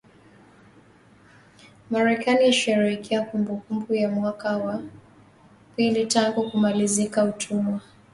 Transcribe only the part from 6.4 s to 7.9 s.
kumalizika utumwa